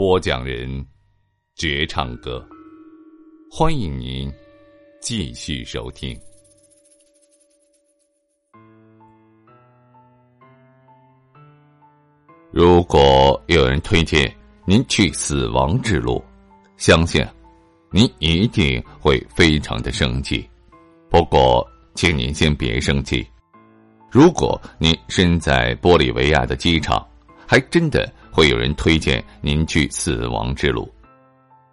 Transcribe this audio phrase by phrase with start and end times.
[0.00, 0.82] 播讲人，
[1.56, 2.42] 绝唱歌。
[3.50, 4.32] 欢迎您
[4.98, 6.18] 继续收听。
[12.50, 14.34] 如果有人推荐
[14.64, 16.24] 您去死亡之路，
[16.78, 17.22] 相信
[17.90, 20.48] 您一定会非常的生气。
[21.10, 21.62] 不过，
[21.94, 23.22] 请您先别生气。
[24.10, 27.06] 如果您身在玻利维亚的机场，
[27.50, 28.08] 还真的。
[28.32, 30.88] 会有人推荐您去死亡之路，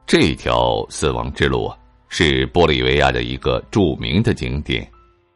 [0.07, 1.77] 这条死亡之路啊，
[2.09, 4.89] 是玻利维亚的一个著名的景点，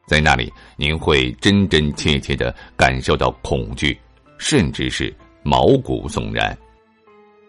[0.07, 3.95] 在那里您会真真切切的感受到恐惧，
[4.39, 6.57] 甚至是毛骨悚然。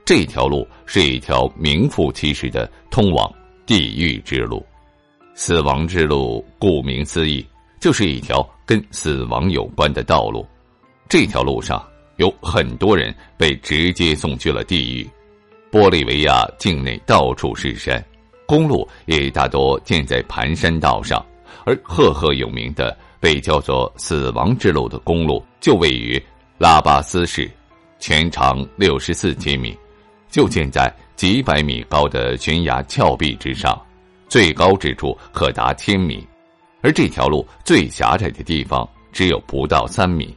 [0.05, 3.33] 这条路是一条名副其实的通往
[3.65, 4.62] 地狱之路，
[5.34, 7.45] 死亡之路顾名思义，
[7.81, 10.47] 就是一条跟死亡有关的道路。
[11.09, 11.83] 这条路上。
[12.17, 15.09] 有很多人被直接送去了地狱。
[15.71, 18.05] 玻利维亚境内到处是山，
[18.47, 21.25] 公路也大多建在盘山道上，
[21.65, 26.22] 而赫赫有名的被叫做“死亡之路”的公路就位于
[26.59, 27.51] 拉巴斯市，
[27.99, 29.75] 全长六十四千米，
[30.28, 33.81] 就建在几百米高的悬崖峭壁之上，
[34.28, 36.22] 最高之处可达千米，
[36.83, 40.37] 而这条路最狭窄的地方只有不到三米。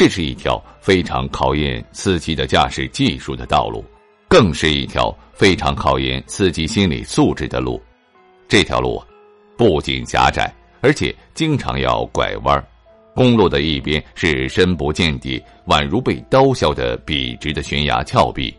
[0.00, 3.84] 这是一条非常考验司机的驾驶技术的道路，
[4.28, 7.78] 更是一条非常考验司机心理素质的路。
[8.48, 8.98] 这条路
[9.58, 10.50] 不仅狭窄，
[10.80, 12.66] 而且经常要拐弯。
[13.14, 18.56] 公路的一边是深不见底、宛如被刀削的笔直的悬崖峭壁。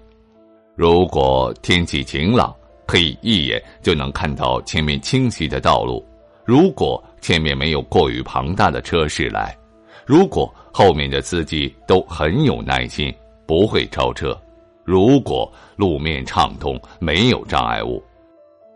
[0.76, 6.06] 如果天气晴朗，可以一眼就能看到前面清晰的道路；
[6.46, 9.58] 如果前面没有过于庞大的车驶来。
[10.06, 13.14] 如果后面的司机都很有耐心，
[13.46, 14.36] 不会超车；
[14.84, 18.02] 如果路面畅通，没有障碍物，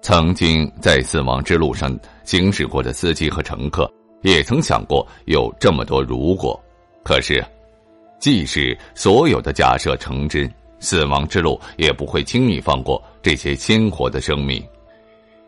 [0.01, 3.91] 曾经在死亡之路上行驶过的司机和乘客，
[4.21, 6.59] 也曾想过有这么多如果。
[7.03, 7.43] 可是，
[8.19, 14.63] 即使所有的假设成真，死亡之路也不会轻易放过这些鲜活的生命。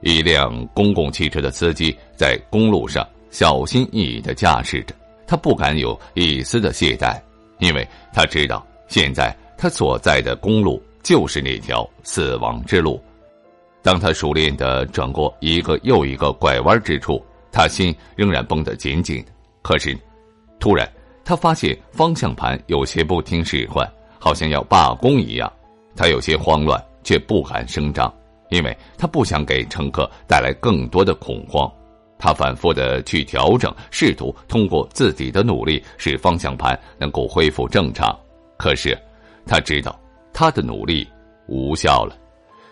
[0.01, 4.94] 一辆公共汽车的司机在公路上小心翼翼的驾驶着。
[5.27, 7.21] 他不敢有一丝的懈怠，
[7.59, 12.99] 因为他知道现在他所在的公路就是那条死亡之路。
[13.83, 19.31] 当他熟练的转过一个又一个拐弯之处，他心仍然绷得紧紧的。
[19.61, 19.97] 可是，
[20.59, 20.89] 突然
[21.23, 23.85] 他发现方向盘有些不听使唤，
[24.17, 25.51] 好像要罢工一样。
[25.95, 28.13] 他有些慌乱，却不敢声张，
[28.49, 31.69] 因为他不想给乘客带来更多的恐慌。
[32.19, 38.17] 他反复的去调整，试图通过自己的努力使方向盘能够恢复正常。
[38.57, 38.97] 可是，
[39.45, 39.97] 他知道
[40.33, 41.07] 他的努力
[41.47, 42.17] 无效了。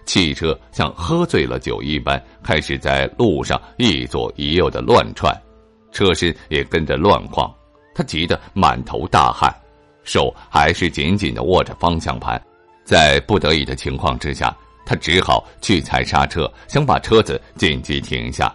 [0.05, 5.35] 汽车像喝醉了酒一般，开始在路上一左一右的乱窜，
[5.91, 7.51] 车身也跟着乱晃。
[7.95, 9.51] 他急得满头大汗，
[10.03, 12.39] 手还是紧紧的握着方向盘。
[12.83, 14.55] 在不得已的情况之下，
[14.85, 18.53] 他只好去踩刹车，想把车子紧急停下。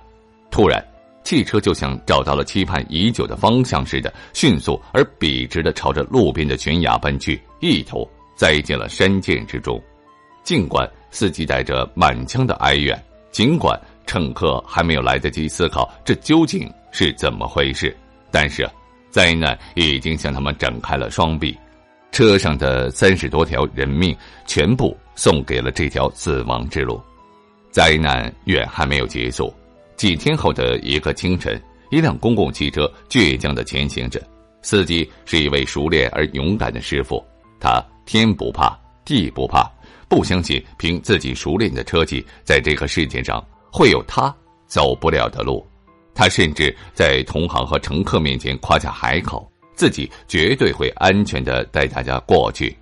[0.52, 0.80] 突然，
[1.22, 9.80] 汽车就像找到了期盼已久的方向似的，迅速而笔直的朝着路边的悬崖奔去，一头栽进了山涧之中。
[10.42, 13.00] 尽管司机带着满腔的哀怨，
[13.30, 17.96] 尽管乘客还没有来得及思考这究竟是怎么回事，
[18.30, 18.68] 但是
[19.10, 21.56] 灾难已经向他们展开了双臂。
[22.10, 24.16] 车上的三十多条人命
[24.46, 27.00] 全部送给了这条死亡之路。
[27.70, 29.54] 灾难远还没有结束。
[30.00, 34.18] 几天后的一个清晨，一辆公共汽车倔强的前行着，
[34.62, 37.22] 司机是一位熟练而勇敢的师傅。
[37.60, 38.74] 他天不怕
[39.04, 39.70] 地不怕，
[40.08, 44.34] 不相信凭自己熟练的车技，在这个世界上会有他
[44.66, 45.62] 走不了的路。
[46.14, 52.74] 他甚至在同行和乘客面前夸下海口，自己绝对会安全的带大家过去。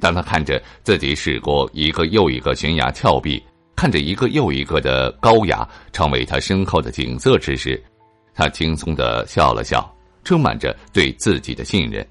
[0.00, 3.40] 当他看着自己驶过一个又一个悬崖峭壁，
[3.76, 7.80] 看着一个又一个的高崖成为他身后的景色之时，
[8.34, 9.88] 他轻松的笑了笑，
[10.24, 12.04] 充满着对自己的信任。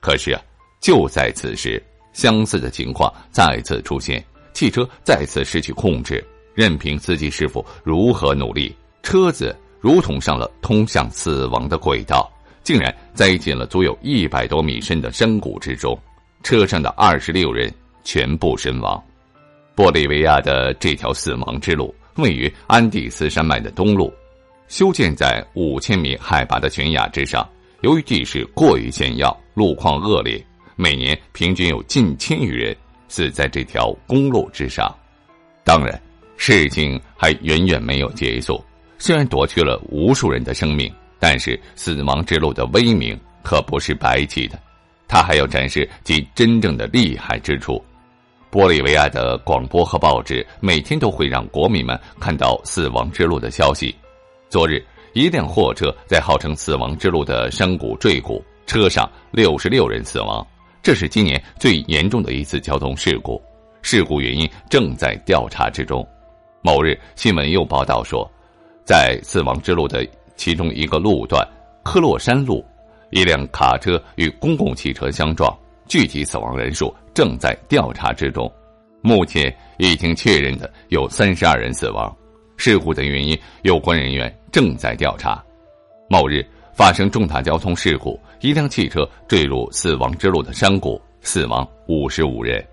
[0.00, 0.40] 可是啊，
[0.80, 1.80] 就在此时，
[2.12, 4.24] 相似的情况再次出现，
[4.54, 9.54] 汽车再次失去控制，任凭司机师傅如何努力，车子。
[9.82, 12.30] 如同上了通向死亡的轨道，
[12.62, 15.98] 竟然栽进了足有一百多米深的山谷之中。
[16.42, 17.72] 车上的二十六人
[18.04, 19.02] 全部身亡。
[19.76, 24.12] 玻利维亚的这条死亡之路位于安第斯山脉的东麓，
[24.68, 27.48] 修建在五千米海拔的悬崖之上。
[27.82, 30.44] 由于地势过于险要，路况恶劣，
[30.76, 32.76] 每年平均有近千余人
[33.08, 34.94] 死在这条公路之上。
[35.64, 35.98] 当然，
[36.36, 38.62] 事情还远远没有结束。
[38.98, 44.60] 虽然夺去了无数人的生命，但是死亡之路的威名可不是白起的，
[45.08, 47.82] 他还要展示其真正的厉害之处。
[48.50, 53.94] 玻利维亚的广播和报纸每天都会让国民们看到死亡之路的消息。
[54.48, 60.44] 昨日，一辆货车在号称死亡之路的山谷坠谷，车上六十六人死亡，
[60.82, 63.40] 这是今年最严重的一次交通事故。
[63.82, 66.06] 事故原因正在调查之中。
[66.60, 68.28] 某日新闻又报道说。
[68.82, 70.04] 在死亡之路的
[70.34, 71.46] 其中一个路段，
[71.84, 72.64] 科洛山路，
[73.10, 75.56] 一辆卡车与公共汽车相撞，
[75.90, 78.50] 具体死亡人数正在调查之中。
[79.02, 82.16] 目前已经确认的有三十二人死亡，
[82.56, 85.42] 事故的原因有关人员正在调查。
[86.08, 92.64] 某日发生重大交通事故，一辆汽车坠入死亡之路的山谷，死亡五十五人。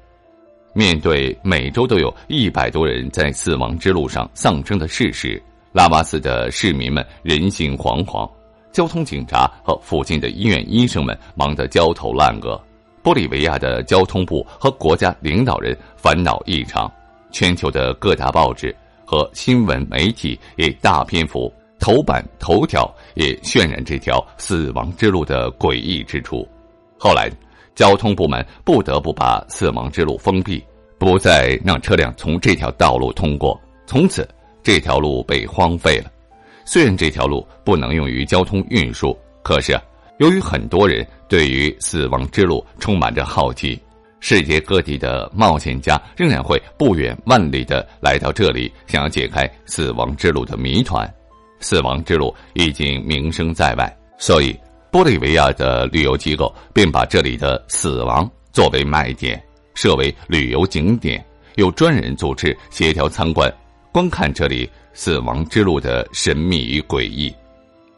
[0.74, 5.42] 面对每周都有一百多人在死亡之路上丧生的事实。
[5.72, 8.30] 拉巴斯的市民们人心惶惶，
[8.72, 12.62] 交通警察和附近的医院医生们忙得焦头烂额。
[13.08, 16.92] 玻利维亚的交通部和国家领导人烦恼异常，
[17.32, 18.76] 全球的各大报纸
[19.06, 21.50] 和新闻媒体也大篇幅
[21.80, 26.46] 头版头条也渲染这条死亡之路的诡异之处。
[27.00, 27.32] 后来，
[27.76, 30.62] 交通部门不得不把死亡之路封闭，
[31.00, 34.28] 不再让车辆从这条道路通过，从此。
[34.62, 36.12] 这条路被荒废了。
[36.66, 39.80] 虽然这条路不能用于交通运输，可是
[40.18, 43.80] 由于很多人对于死亡之路充满着好奇，
[44.20, 51.08] 世界各地的冒险家仍然会不远万里的来到这里，想要解开死亡之路的谜团。
[51.60, 54.58] 死亡之路已经名声在外，所以
[54.92, 59.42] 玻利维亚的旅游机构便把这里的死亡作为卖点，
[59.74, 61.24] 设为旅游景点，
[61.56, 63.52] 有专人组织协调参观。
[63.92, 67.34] 观看这里死亡之路的神秘与诡异，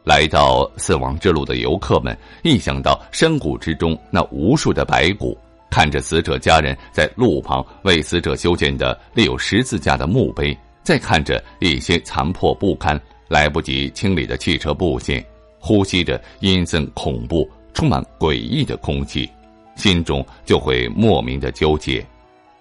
[0.03, 5.37] 来到死亡之路的游客们一想到山谷之中那无数的白骨，
[5.69, 15.23] 看着死者家人在路旁为死者修建的立有十字架的墓碑，再看着一些残破不堪、来不及清理的汽车部件，
[15.59, 19.29] 呼吸着阴森恐怖、充满诡异的空气，
[19.75, 22.03] 心中就会莫名的纠结，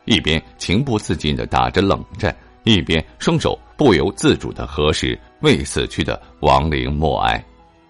[0.04, 2.36] 一边情不自禁的打着冷战。
[2.68, 7.42] 一边双手不由自主的合十，为死去的亡灵默哀。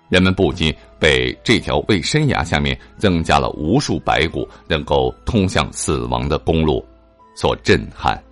[0.08, 6.82] 人们不禁被这条为山崖下面增加了无数白骨、能够通向死亡的公路
[7.34, 8.22] 所震撼。